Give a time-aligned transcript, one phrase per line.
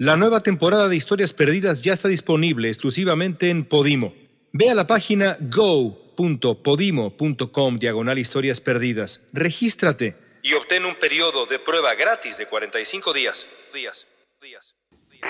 [0.00, 4.14] La nueva temporada de Historias Perdidas ya está disponible exclusivamente en Podimo.
[4.50, 9.22] Ve a la página go.podimo.com diagonal historias perdidas.
[9.34, 13.46] Regístrate y obtén un periodo de prueba gratis de 45 días.
[13.74, 14.06] Días,
[14.40, 14.74] días,
[15.10, 15.28] días.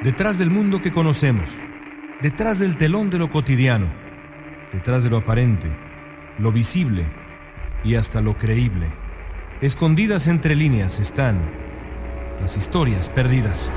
[0.00, 1.56] Detrás del mundo que conocemos,
[2.22, 3.92] detrás del telón de lo cotidiano,
[4.72, 5.66] detrás de lo aparente,
[6.38, 7.25] lo visible
[7.86, 8.88] y hasta lo creíble,
[9.60, 11.40] escondidas entre líneas están
[12.40, 13.70] las historias perdidas.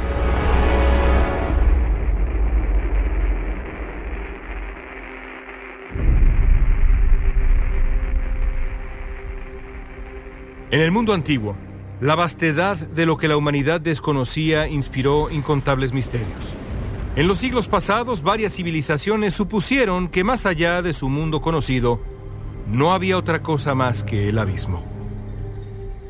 [10.72, 11.55] En el mundo antiguo,
[12.02, 16.55] la vastedad de lo que la humanidad desconocía inspiró incontables misterios.
[17.16, 22.02] En los siglos pasados, varias civilizaciones supusieron que más allá de su mundo conocido,
[22.72, 24.84] no había otra cosa más que el abismo.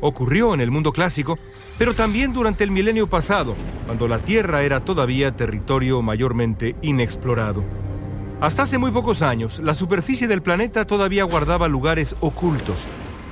[0.00, 1.38] Ocurrió en el mundo clásico,
[1.78, 3.54] pero también durante el milenio pasado,
[3.86, 7.64] cuando la Tierra era todavía territorio mayormente inexplorado.
[8.40, 12.86] Hasta hace muy pocos años, la superficie del planeta todavía guardaba lugares ocultos,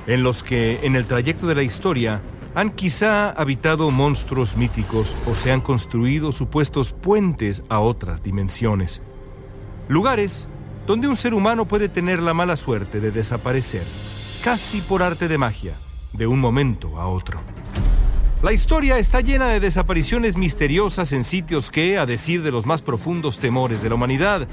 [0.07, 2.21] en los que, en el trayecto de la historia,
[2.55, 9.01] han quizá habitado monstruos míticos o se han construido supuestos puentes a otras dimensiones.
[9.87, 10.47] Lugares
[10.89, 13.83] donde un ser humano puede tener la mala suerte de desaparecer,
[14.43, 15.75] casi por arte de magia,
[16.13, 17.41] de un momento a otro.
[18.41, 22.81] La historia está llena de desapariciones misteriosas en sitios que, a decir de los más
[22.81, 24.47] profundos temores de la humanidad,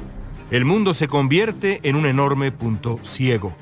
[0.51, 3.57] el mundo se convierte en un enorme punto ciego.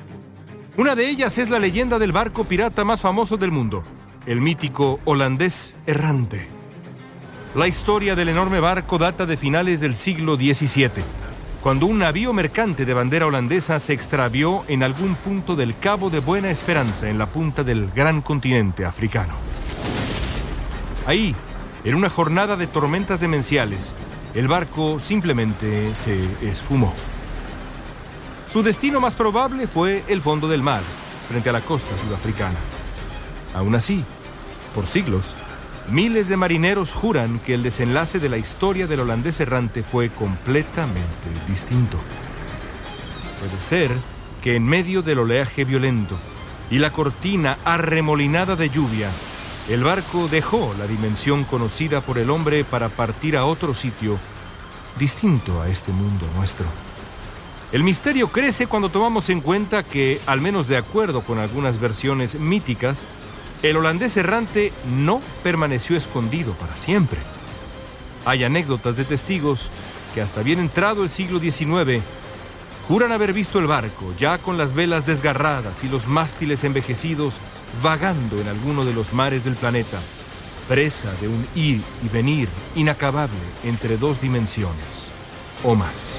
[0.76, 3.84] Una de ellas es la leyenda del barco pirata más famoso del mundo,
[4.26, 6.48] el mítico holandés errante.
[7.54, 10.90] La historia del enorme barco data de finales del siglo XVII,
[11.64, 16.20] cuando un navío mercante de bandera holandesa se extravió en algún punto del Cabo de
[16.20, 19.32] Buena Esperanza en la punta del gran continente africano.
[21.06, 21.34] Ahí,
[21.82, 23.94] en una jornada de tormentas demenciales,
[24.34, 26.92] el barco simplemente se esfumó.
[28.46, 30.82] Su destino más probable fue el fondo del mar,
[31.30, 32.58] frente a la costa sudafricana.
[33.54, 34.04] Aún así,
[34.74, 35.34] por siglos,
[35.88, 41.28] miles de marineros juran que el desenlace de la historia del holandés errante fue completamente
[41.48, 41.98] distinto.
[43.40, 43.90] Puede ser
[44.42, 46.16] que en medio del oleaje violento
[46.70, 49.10] y la cortina arremolinada de lluvia,
[49.68, 54.18] el barco dejó la dimensión conocida por el hombre para partir a otro sitio
[54.98, 56.66] distinto a este mundo nuestro.
[57.72, 62.38] El misterio crece cuando tomamos en cuenta que, al menos de acuerdo con algunas versiones
[62.38, 63.04] míticas,
[63.62, 67.18] el holandés errante no permaneció escondido para siempre.
[68.24, 69.68] Hay anécdotas de testigos
[70.14, 72.02] que hasta bien entrado el siglo XIX
[72.88, 77.40] juran haber visto el barco ya con las velas desgarradas y los mástiles envejecidos
[77.82, 80.00] vagando en alguno de los mares del planeta,
[80.68, 85.08] presa de un ir y venir inacabable entre dos dimensiones
[85.62, 86.14] o más.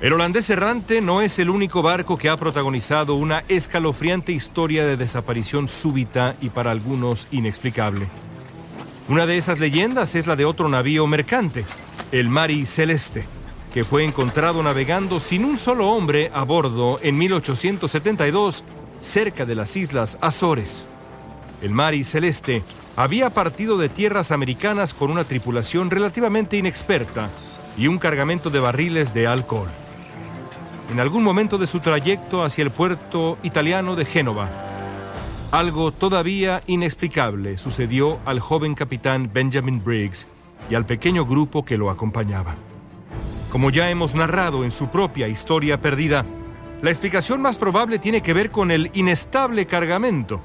[0.00, 4.96] El holandés errante no es el único barco que ha protagonizado una escalofriante historia de
[4.96, 8.06] desaparición súbita y para algunos inexplicable.
[9.08, 11.64] Una de esas leyendas es la de otro navío mercante,
[12.12, 13.26] el Mari Celeste,
[13.74, 18.62] que fue encontrado navegando sin un solo hombre a bordo en 1872
[19.00, 20.86] cerca de las islas Azores.
[21.60, 22.62] El Mari Celeste
[22.94, 27.30] había partido de tierras americanas con una tripulación relativamente inexperta
[27.76, 29.68] y un cargamento de barriles de alcohol
[30.90, 34.48] en algún momento de su trayecto hacia el puerto italiano de Génova.
[35.50, 40.26] Algo todavía inexplicable sucedió al joven capitán Benjamin Briggs
[40.70, 42.56] y al pequeño grupo que lo acompañaba.
[43.50, 46.24] Como ya hemos narrado en su propia historia perdida,
[46.82, 50.40] la explicación más probable tiene que ver con el inestable cargamento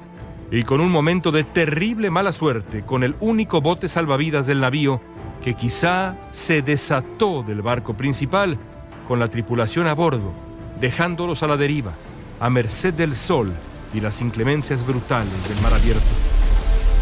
[0.50, 5.00] y con un momento de terrible mala suerte con el único bote salvavidas del navío
[5.42, 8.58] que quizá se desató del barco principal
[9.06, 10.32] con la tripulación a bordo,
[10.80, 11.92] dejándolos a la deriva,
[12.40, 13.52] a merced del sol
[13.92, 16.02] y las inclemencias brutales del mar abierto.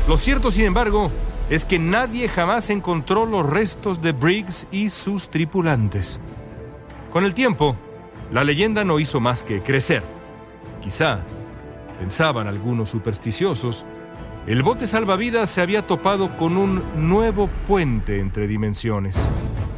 [0.08, 1.10] Lo cierto, sin embargo,
[1.48, 6.18] es que nadie jamás encontró los restos de Briggs y sus tripulantes.
[7.10, 7.76] Con el tiempo,
[8.32, 10.02] la leyenda no hizo más que crecer.
[10.82, 11.22] Quizá,
[11.98, 13.84] pensaban algunos supersticiosos,
[14.46, 19.28] el bote salvavidas se había topado con un nuevo puente entre dimensiones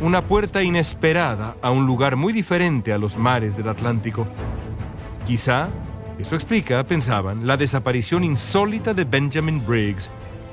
[0.01, 4.27] una puerta inesperada a un lugar muy diferente a los mares del Atlántico.
[5.27, 5.69] Quizá
[6.19, 10.11] eso explica, pensaban, la desaparición insólita de Benjamin Briggs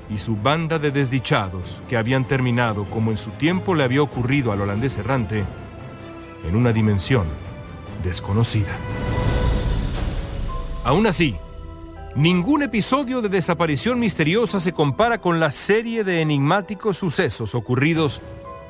[0.10, 4.52] y su banda de desdichados que habían terminado, como en su tiempo le había ocurrido
[4.52, 5.44] al holandés errante,
[6.48, 7.26] en una dimensión
[8.04, 8.76] desconocida.
[10.84, 11.36] Aún así,
[12.16, 18.22] ningún episodio de desaparición misteriosa se compara con la serie de enigmáticos sucesos ocurridos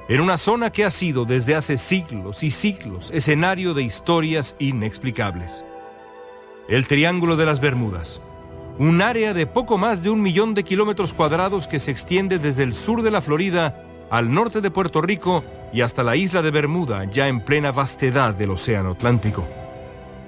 [0.07, 5.63] en una zona que ha sido desde hace siglos y siglos escenario de historias inexplicables.
[6.67, 8.21] El Triángulo de las Bermudas,
[8.79, 12.63] un área de poco más de un millón de kilómetros cuadrados que se extiende desde
[12.63, 16.51] el sur de la Florida al norte de Puerto Rico y hasta la isla de
[16.51, 19.47] Bermuda, ya en plena vastedad del Océano Atlántico.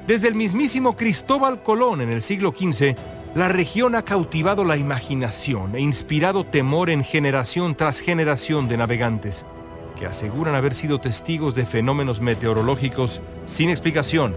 [0.08, 2.96] Desde el mismísimo Cristóbal Colón en el siglo XV,
[3.36, 9.46] la región ha cautivado la imaginación e inspirado temor en generación tras generación de navegantes
[10.04, 14.36] que aseguran haber sido testigos de fenómenos meteorológicos sin explicación,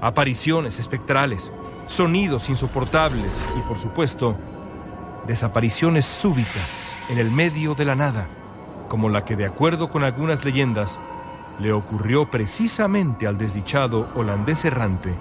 [0.00, 1.52] apariciones espectrales,
[1.86, 4.38] sonidos insoportables y, por supuesto,
[5.26, 8.28] desapariciones súbitas en el medio de la nada,
[8.88, 11.00] como la que, de acuerdo con algunas leyendas,
[11.58, 15.12] le ocurrió precisamente al desdichado holandés errante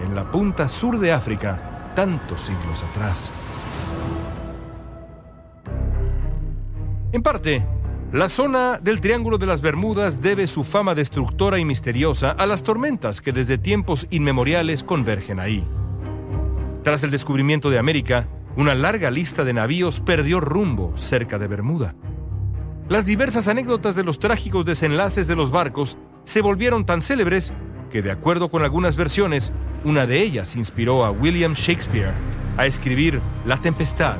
[0.00, 3.32] en la punta sur de África tantos siglos atrás.
[7.10, 7.66] En parte,
[8.12, 12.62] la zona del Triángulo de las Bermudas debe su fama destructora y misteriosa a las
[12.62, 15.66] tormentas que desde tiempos inmemoriales convergen ahí.
[16.82, 18.26] Tras el descubrimiento de América,
[18.56, 21.96] una larga lista de navíos perdió rumbo cerca de Bermuda.
[22.88, 27.52] Las diversas anécdotas de los trágicos desenlaces de los barcos se volvieron tan célebres
[27.90, 29.52] que, de acuerdo con algunas versiones,
[29.84, 32.14] una de ellas inspiró a William Shakespeare
[32.56, 34.16] a escribir La Tempestad,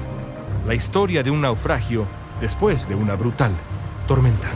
[0.66, 2.04] la historia de un naufragio
[2.38, 3.52] después de una brutal
[4.08, 4.50] tormenta.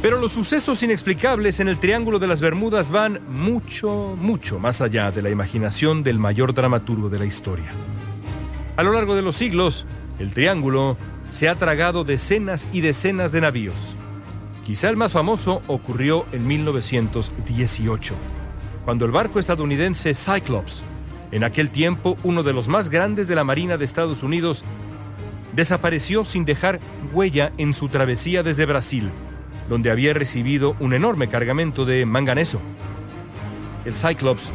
[0.00, 5.10] Pero los sucesos inexplicables en el Triángulo de las Bermudas van mucho, mucho más allá
[5.10, 7.72] de la imaginación del mayor dramaturgo de la historia.
[8.76, 9.86] A lo largo de los siglos,
[10.20, 10.96] el Triángulo
[11.28, 13.96] se ha tragado decenas y decenas de navíos.
[14.64, 18.14] Quizá el más famoso ocurrió en 1918,
[18.84, 20.84] cuando el barco estadounidense Cyclops,
[21.32, 24.64] en aquel tiempo uno de los más grandes de la Marina de Estados Unidos,
[25.56, 26.78] desapareció sin dejar
[27.12, 29.10] huella en su travesía desde Brasil,
[29.68, 32.60] donde había recibido un enorme cargamento de manganeso.
[33.86, 34.52] El Cyclops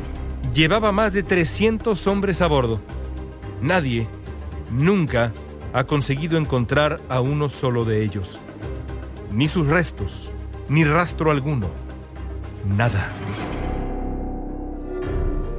[0.53, 2.79] llevaba más de 300 hombres a bordo.
[3.61, 4.07] Nadie,
[4.69, 5.33] nunca,
[5.73, 8.39] ha conseguido encontrar a uno solo de ellos.
[9.31, 10.29] Ni sus restos,
[10.69, 11.67] ni rastro alguno.
[12.65, 13.11] Nada.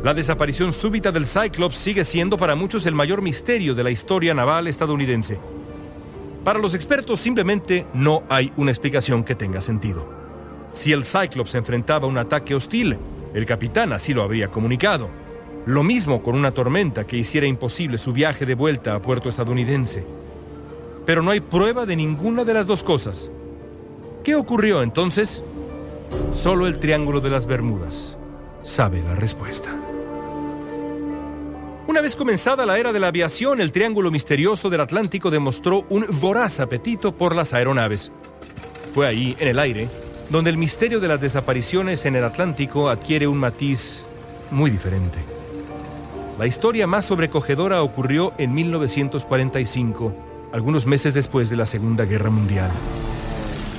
[0.02, 4.34] La desaparición súbita del Cyclops sigue siendo para muchos el mayor misterio de la historia
[4.34, 5.38] naval estadounidense.
[6.42, 10.08] Para los expertos simplemente no hay una explicación que tenga sentido.
[10.72, 12.98] Si el Cyclops enfrentaba un ataque hostil,
[13.32, 15.08] el capitán así lo habría comunicado.
[15.66, 20.04] Lo mismo con una tormenta que hiciera imposible su viaje de vuelta a puerto estadounidense.
[21.06, 23.30] Pero no hay prueba de ninguna de las dos cosas.
[24.24, 25.44] ¿Qué ocurrió entonces?
[26.32, 28.16] Solo el Triángulo de las Bermudas
[28.62, 29.81] sabe la respuesta.
[31.92, 36.06] Una vez comenzada la era de la aviación, el Triángulo Misterioso del Atlántico demostró un
[36.22, 38.10] voraz apetito por las aeronaves.
[38.94, 39.90] Fue ahí, en el aire,
[40.30, 44.06] donde el misterio de las desapariciones en el Atlántico adquiere un matiz
[44.50, 45.18] muy diferente.
[46.38, 50.14] La historia más sobrecogedora ocurrió en 1945,
[50.54, 52.70] algunos meses después de la Segunda Guerra Mundial,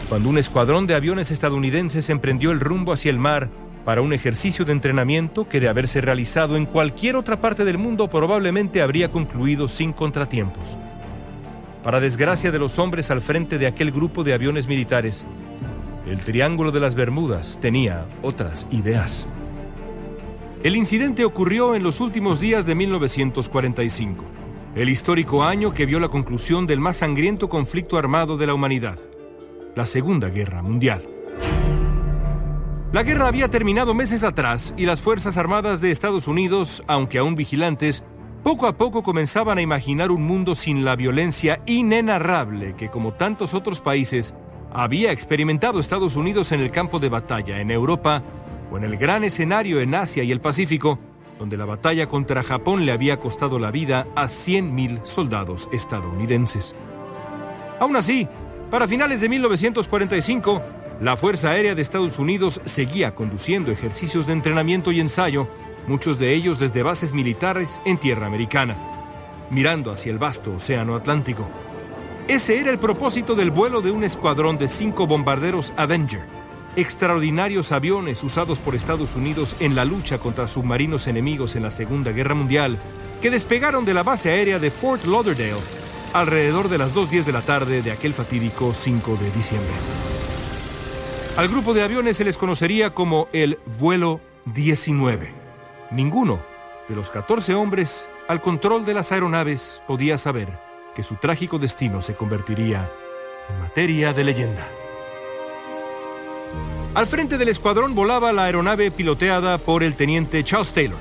[0.07, 3.49] cuando un escuadrón de aviones estadounidenses emprendió el rumbo hacia el mar
[3.85, 8.09] para un ejercicio de entrenamiento que de haberse realizado en cualquier otra parte del mundo
[8.09, 10.77] probablemente habría concluido sin contratiempos.
[11.83, 15.25] Para desgracia de los hombres al frente de aquel grupo de aviones militares,
[16.07, 19.27] el Triángulo de las Bermudas tenía otras ideas.
[20.63, 24.25] El incidente ocurrió en los últimos días de 1945,
[24.75, 28.97] el histórico año que vio la conclusión del más sangriento conflicto armado de la humanidad,
[29.75, 31.12] la Segunda Guerra Mundial.
[32.93, 37.33] La guerra había terminado meses atrás y las Fuerzas Armadas de Estados Unidos, aunque aún
[37.33, 38.03] vigilantes,
[38.43, 43.55] poco a poco comenzaban a imaginar un mundo sin la violencia inenarrable que, como tantos
[43.55, 44.35] otros países,
[44.71, 48.21] había experimentado Estados Unidos en el campo de batalla en Europa
[48.71, 50.99] o en el gran escenario en Asia y el Pacífico,
[51.39, 56.75] donde la batalla contra Japón le había costado la vida a 100.000 soldados estadounidenses.
[57.79, 58.27] Aún así,
[58.69, 60.61] para finales de 1945,
[61.01, 65.47] la Fuerza Aérea de Estados Unidos seguía conduciendo ejercicios de entrenamiento y ensayo,
[65.87, 68.77] muchos de ellos desde bases militares en tierra americana,
[69.49, 71.47] mirando hacia el vasto Océano Atlántico.
[72.27, 76.25] Ese era el propósito del vuelo de un escuadrón de cinco bombarderos Avenger,
[76.75, 82.11] extraordinarios aviones usados por Estados Unidos en la lucha contra submarinos enemigos en la Segunda
[82.11, 82.77] Guerra Mundial,
[83.21, 85.83] que despegaron de la base aérea de Fort Lauderdale
[86.13, 89.73] alrededor de las 2.10 de la tarde de aquel fatídico 5 de diciembre.
[91.35, 94.21] Al grupo de aviones se les conocería como el vuelo
[94.53, 95.33] 19.
[95.89, 96.45] ninguno
[96.87, 100.59] de los 14 hombres al control de las aeronaves podía saber
[100.93, 102.87] que su trágico destino se convertiría
[103.49, 104.67] en materia de leyenda.
[106.93, 110.99] Al frente del escuadrón volaba la aeronave piloteada por el teniente Charles Taylor,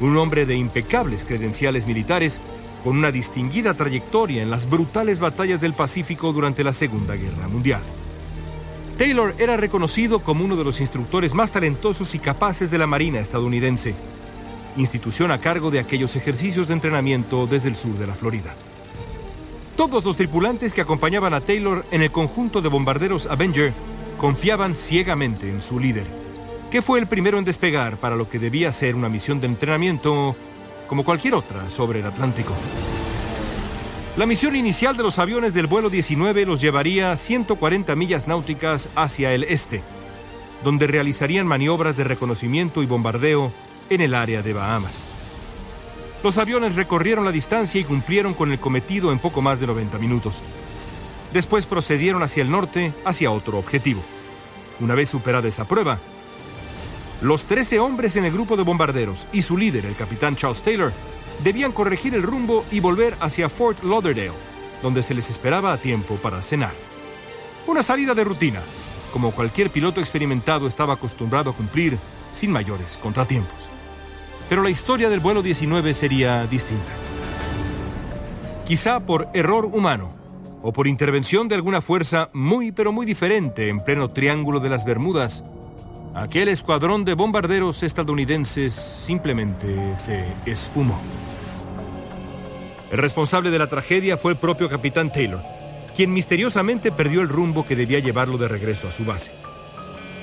[0.00, 2.40] un hombre de impecables credenciales militares
[2.82, 7.82] con una distinguida trayectoria en las brutales batallas del Pacífico durante la Segunda Guerra Mundial.
[8.96, 13.20] Taylor era reconocido como uno de los instructores más talentosos y capaces de la Marina
[13.20, 13.94] estadounidense,
[14.78, 18.54] institución a cargo de aquellos ejercicios de entrenamiento desde el sur de la Florida.
[19.76, 23.74] Todos los tripulantes que acompañaban a Taylor en el conjunto de bombarderos Avenger
[24.16, 26.06] confiaban ciegamente en su líder,
[26.70, 30.34] que fue el primero en despegar para lo que debía ser una misión de entrenamiento
[30.88, 32.54] como cualquier otra sobre el Atlántico.
[34.16, 39.34] La misión inicial de los aviones del vuelo 19 los llevaría 140 millas náuticas hacia
[39.34, 39.82] el este,
[40.64, 43.52] donde realizarían maniobras de reconocimiento y bombardeo
[43.90, 45.04] en el área de Bahamas.
[46.24, 49.98] Los aviones recorrieron la distancia y cumplieron con el cometido en poco más de 90
[49.98, 50.42] minutos.
[51.34, 54.02] Después procedieron hacia el norte, hacia otro objetivo.
[54.80, 55.98] Una vez superada esa prueba,
[57.20, 60.92] los 13 hombres en el grupo de bombarderos y su líder, el capitán Charles Taylor,
[61.42, 64.32] debían corregir el rumbo y volver hacia Fort Lauderdale,
[64.82, 66.72] donde se les esperaba a tiempo para cenar.
[67.66, 68.60] Una salida de rutina,
[69.12, 71.98] como cualquier piloto experimentado estaba acostumbrado a cumplir
[72.32, 73.70] sin mayores contratiempos.
[74.48, 76.92] Pero la historia del vuelo 19 sería distinta.
[78.66, 80.12] Quizá por error humano
[80.62, 84.84] o por intervención de alguna fuerza muy pero muy diferente en pleno Triángulo de las
[84.84, 85.44] Bermudas,
[86.14, 91.00] aquel escuadrón de bombarderos estadounidenses simplemente se esfumó.
[92.90, 95.42] El responsable de la tragedia fue el propio capitán Taylor,
[95.94, 99.32] quien misteriosamente perdió el rumbo que debía llevarlo de regreso a su base.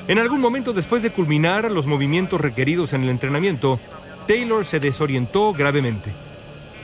[0.08, 3.80] En algún momento después de culminar los movimientos requeridos en el entrenamiento,
[4.28, 6.12] Taylor se desorientó gravemente.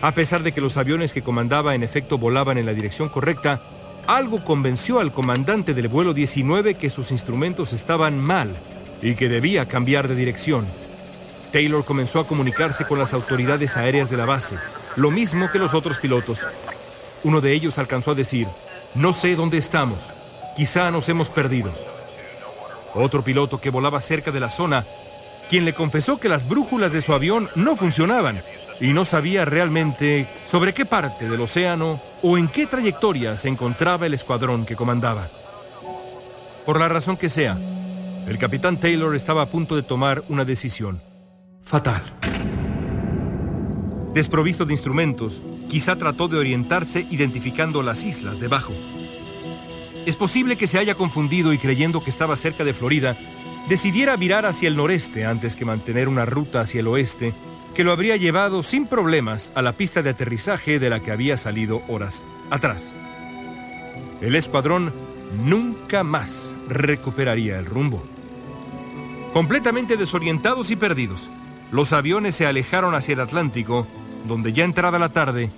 [0.02, 3.62] A pesar de que los aviones que comandaba en efecto volaban en la dirección correcta,
[4.08, 8.56] algo convenció al comandante del vuelo 19 que sus instrumentos estaban mal
[9.02, 10.66] y que debía cambiar de dirección.
[11.52, 14.56] Taylor comenzó a comunicarse con las autoridades aéreas de la base,
[14.96, 16.48] lo mismo que los otros pilotos.
[17.24, 18.48] Uno de ellos alcanzó a decir,
[18.96, 20.14] no sé dónde estamos,
[20.56, 21.74] quizá nos hemos perdido.
[22.94, 24.86] Otro piloto que volaba cerca de la zona,
[25.50, 28.44] quien le confesó que las brújulas de su avión no funcionaban
[28.80, 34.06] y no sabía realmente sobre qué parte del océano o en qué trayectoria se encontraba
[34.06, 35.30] el escuadrón que comandaba.
[36.66, 37.58] Por la razón que sea,
[38.28, 41.02] el capitán Taylor estaba a punto de tomar una decisión
[41.62, 42.04] fatal.
[44.14, 48.74] Desprovisto de instrumentos, quizá trató de orientarse identificando las islas debajo.
[50.06, 53.18] Es posible que se haya confundido y creyendo que estaba cerca de Florida,
[53.68, 57.34] decidiera virar hacia el noreste antes que mantener una ruta hacia el oeste
[57.76, 61.38] que lo habría llevado sin problemas a la pista de aterrizaje de la que había
[61.38, 62.94] salido horas atrás.
[64.22, 64.92] El escuadrón
[65.46, 68.04] nunca más recuperaría el rumbo.
[69.34, 71.30] Completamente desorientados y perdidos,
[71.72, 73.88] los aviones se alejaron hacia el Atlántico,
[74.26, 75.50] donde ya entrada la tarde,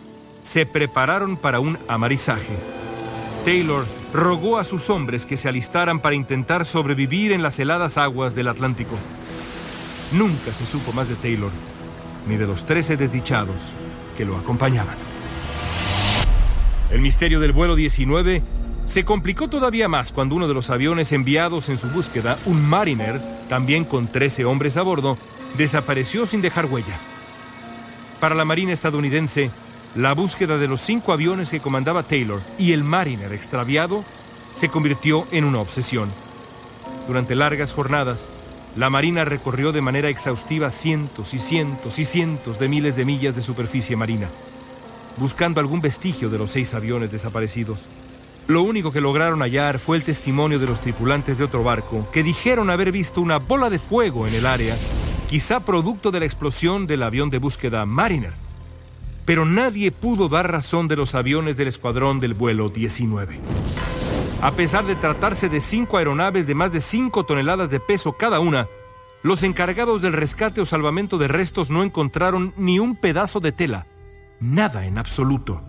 [0.44, 2.54] se prepararon para un amarizaje.
[3.46, 8.36] Taylor rogó a sus hombres que se alistaran para intentar sobrevivir en las heladas aguas
[8.36, 8.96] del Atlántico.
[10.12, 11.52] Nunca se supo más de Taylor,
[12.28, 13.74] ni de los trece desdichados
[14.18, 14.96] que lo acompañaban.
[16.90, 18.44] El misterio del vuelo 19
[18.86, 23.22] se complicó todavía más cuando uno de los aviones enviados en su búsqueda, un Mariner,
[23.48, 25.18] también con 13 hombres a bordo,
[25.58, 27.00] desapareció sin dejar huella.
[28.22, 29.50] Para la Marina estadounidense,
[29.96, 34.06] la búsqueda de los cinco aviones que comandaba Taylor y el Mariner extraviado
[34.54, 36.08] se convirtió en una obsesión.
[37.08, 38.28] Durante largas jornadas,
[38.76, 43.36] la Marina recorrió de manera exhaustiva cientos y cientos y cientos de miles de millas
[43.36, 44.30] de superficie marina,
[45.18, 47.80] buscando algún vestigio de los seis aviones desaparecidos.
[48.46, 52.22] Lo único que lograron hallar fue el testimonio de los tripulantes de otro barco, que
[52.22, 54.78] dijeron haber visto una bola de fuego en el área,
[55.32, 58.34] quizá producto de la explosión del avión de búsqueda Mariner
[59.26, 63.40] pero nadie pudo dar razón de los aviones del escuadrón del vuelo 19.
[64.42, 68.42] A pesar de tratarse de cinco aeronaves de más de 5 toneladas de peso cada
[68.42, 68.68] una,
[69.24, 73.88] los encargados del rescate o salvamento de restos no encontraron ni un pedazo de tela,
[74.42, 75.64] nada en absoluto.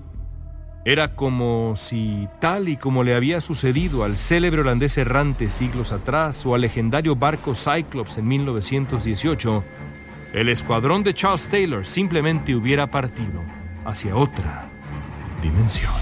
[0.84, 6.44] Era como si, tal y como le había sucedido al célebre holandés errante siglos atrás
[6.44, 9.64] o al legendario barco Cyclops en 1918,
[10.32, 13.44] el escuadrón de Charles Taylor simplemente hubiera partido
[13.84, 14.68] hacia otra
[15.40, 15.92] dimensión.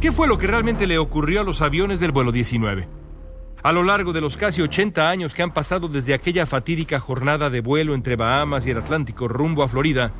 [0.00, 2.88] ¿Qué fue lo que realmente le ocurrió a los aviones del vuelo 19?
[3.62, 7.50] A lo largo de los casi 80 años que han pasado desde aquella fatídica jornada
[7.50, 10.12] de vuelo entre Bahamas y el Atlántico rumbo a Florida,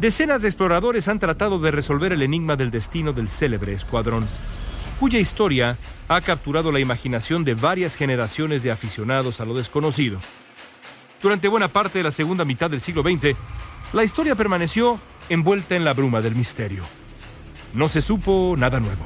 [0.00, 4.26] decenas de exploradores han tratado de resolver el enigma del destino del célebre escuadrón,
[4.98, 5.76] cuya historia
[6.08, 10.18] ha capturado la imaginación de varias generaciones de aficionados a lo desconocido.
[11.22, 13.36] Durante buena parte de la segunda mitad del siglo XX,
[13.92, 16.84] la historia permaneció envuelta en la bruma del misterio.
[17.74, 19.04] No se supo nada nuevo.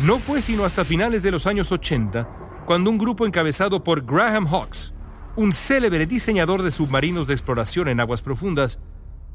[0.00, 2.28] No fue sino hasta finales de los años 80
[2.66, 4.92] cuando un grupo encabezado por Graham Hawks,
[5.36, 8.80] un célebre diseñador de submarinos de exploración en aguas profundas,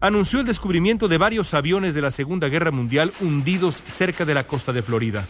[0.03, 4.43] anunció el descubrimiento de varios aviones de la Segunda Guerra Mundial hundidos cerca de la
[4.43, 5.25] costa de Florida.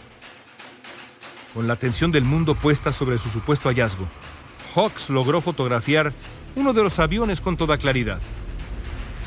[1.54, 4.08] Con la atención del mundo puesta sobre su supuesto hallazgo,
[4.74, 6.12] Hawks logró fotografiar
[6.56, 8.18] uno de los aviones con toda claridad.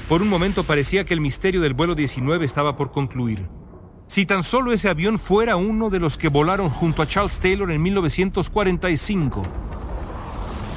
[0.09, 3.47] Por un momento parecía que el misterio del vuelo 19 estaba por concluir
[4.07, 7.71] si tan solo ese avión fuera uno de los que volaron junto a Charles Taylor
[7.71, 9.43] en 1945.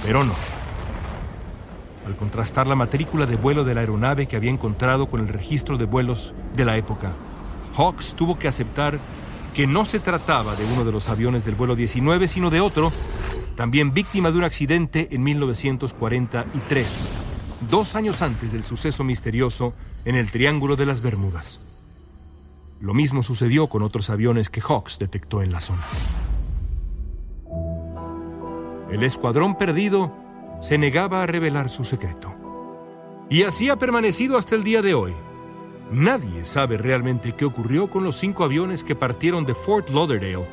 [0.05, 0.50] Pero no.
[2.11, 5.79] Al contrastar la matrícula de vuelo de la aeronave que había encontrado con el registro
[5.79, 7.13] de vuelos de la época,
[7.77, 8.99] Hawks tuvo que aceptar
[9.55, 12.93] que no se trataba de uno de los aviones del vuelo 19, sino de otro,
[13.55, 17.11] también víctima de un accidente en 1943,
[17.71, 19.73] dos años antes del suceso misterioso
[20.05, 21.61] en el Triángulo de las Bermudas.
[22.81, 25.85] Lo mismo sucedió con otros aviones que Hawks detectó en la zona.
[28.91, 30.13] El escuadrón perdido
[30.61, 32.35] se negaba a revelar su secreto.
[33.29, 35.15] Y así ha permanecido hasta el día de hoy.
[35.91, 40.47] Nadie sabe realmente qué ocurrió con los cinco aviones que partieron de Fort Lauderdale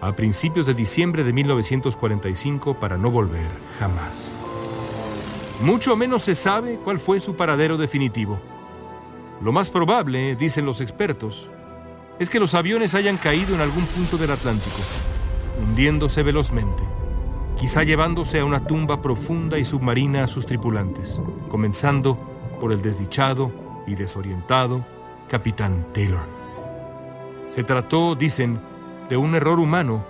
[0.00, 4.30] a principios de diciembre de 1945 para no volver jamás.
[5.60, 8.40] Mucho menos se sabe cuál fue su paradero definitivo.
[9.42, 11.50] Lo más probable, dicen los expertos,
[12.18, 14.78] es que los aviones hayan caído en algún punto del Atlántico,
[15.62, 16.82] hundiéndose velozmente,
[17.60, 21.20] quizá llevándose a una tumba profunda y submarina a sus tripulantes,
[21.50, 22.18] comenzando
[22.58, 23.52] por el desdichado
[23.86, 24.86] y desorientado
[25.28, 26.26] capitán Taylor.
[27.50, 28.58] Se trató, dicen,
[29.10, 30.06] de un error humano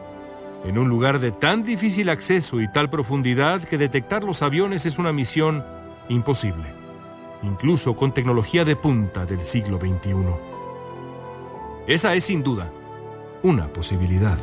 [0.65, 5.01] en un lugar de tan difícil acceso y tal profundidad que detectar los aviones es
[5.01, 5.65] una misión
[6.09, 6.73] imposible,
[7.43, 10.15] incluso con tecnología de punta del siglo XXI.
[11.89, 12.71] Esa es sin duda
[13.43, 14.39] una posibilidad,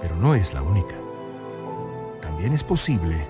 [0.00, 0.94] pero no es la única.
[2.20, 3.28] También es posible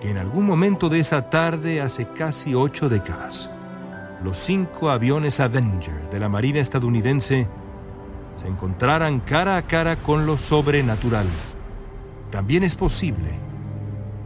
[0.00, 3.50] que en algún momento de esa tarde, hace casi ocho décadas,
[4.22, 7.48] los cinco aviones Avenger de la Marina estadounidense
[8.36, 11.26] se encontraran cara a cara con lo sobrenatural.
[12.30, 13.38] También es posible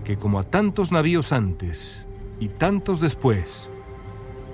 [0.05, 2.07] que como a tantos navíos antes
[2.41, 3.69] y tantos después,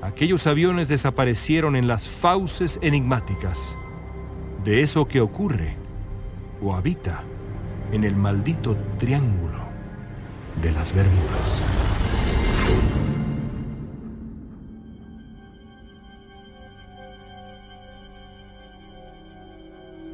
[0.02, 3.76] aquellos aviones desaparecieron en las fauces enigmáticas
[4.64, 5.76] de eso que ocurre
[6.62, 7.22] o habita
[7.92, 9.68] en el maldito triángulo
[10.62, 11.62] de las Bermudas.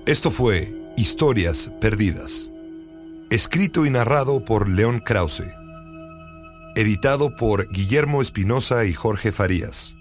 [0.07, 2.51] Esto fue Historias Perdidas,
[3.31, 5.45] escrito y narrado por León Krause
[6.75, 9.97] editado por Guillermo Espinosa y Jorge Farías,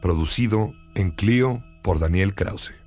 [0.00, 2.79] producido en Clio por Daniel Krause.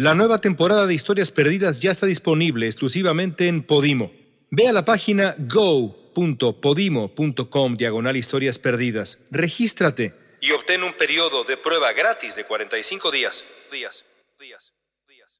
[0.00, 4.10] La nueva temporada de Historias Perdidas ya está disponible exclusivamente en Podimo.
[4.50, 9.18] Ve a la página go.podimo.com diagonal historias perdidas.
[9.30, 13.44] Regístrate y obtén un periodo de prueba gratis de 45 días.
[13.70, 14.06] Días,
[14.38, 14.72] días,
[15.06, 15.38] días.